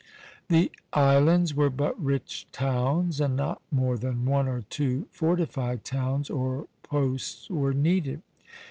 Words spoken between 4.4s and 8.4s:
or two fortified towns, or posts, were needed.